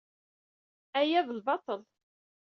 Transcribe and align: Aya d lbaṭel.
Aya 0.99 1.21
d 1.27 1.29
lbaṭel. 1.37 1.81